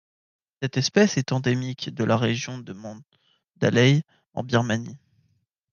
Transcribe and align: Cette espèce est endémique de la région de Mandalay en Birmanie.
Cette 0.63 0.77
espèce 0.77 1.17
est 1.17 1.31
endémique 1.31 1.93
de 1.93 2.03
la 2.03 2.17
région 2.17 2.57
de 2.57 2.73
Mandalay 2.73 4.01
en 4.33 4.41
Birmanie. 4.43 4.97